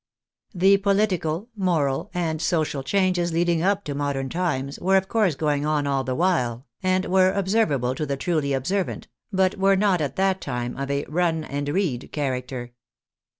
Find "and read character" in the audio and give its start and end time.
11.43-12.71